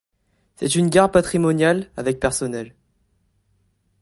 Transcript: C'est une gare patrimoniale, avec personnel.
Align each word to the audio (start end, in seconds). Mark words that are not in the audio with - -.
C'est 0.55 0.73
une 0.73 0.89
gare 0.89 1.11
patrimoniale, 1.11 1.91
avec 1.95 2.19
personnel. 2.19 2.73